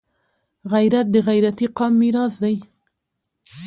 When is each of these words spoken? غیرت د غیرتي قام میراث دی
غیرت 0.71 1.07
د 1.11 1.15
غیرتي 1.27 1.67
قام 1.77 1.93
میراث 2.01 2.33
دی 2.43 2.55